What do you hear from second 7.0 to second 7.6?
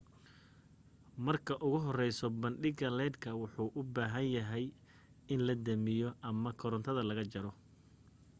laga jaro